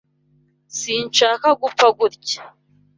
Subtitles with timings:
[0.79, 2.41] Sinshaka gupfa gutya.